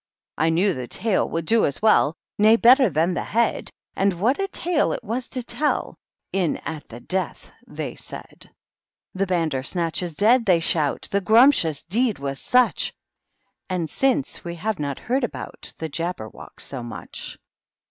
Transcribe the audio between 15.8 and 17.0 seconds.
JahherwQck so